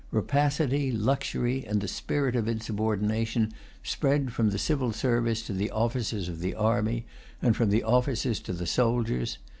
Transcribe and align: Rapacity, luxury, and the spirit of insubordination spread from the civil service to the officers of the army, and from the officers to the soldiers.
Rapacity, 0.09 0.91
luxury, 0.91 1.63
and 1.63 1.79
the 1.79 1.87
spirit 1.87 2.35
of 2.35 2.47
insubordination 2.47 3.53
spread 3.83 4.33
from 4.33 4.49
the 4.49 4.57
civil 4.57 4.91
service 4.93 5.43
to 5.43 5.53
the 5.53 5.69
officers 5.69 6.27
of 6.27 6.39
the 6.39 6.55
army, 6.55 7.05
and 7.39 7.55
from 7.55 7.69
the 7.69 7.83
officers 7.83 8.39
to 8.39 8.53
the 8.53 8.65
soldiers. 8.65 9.37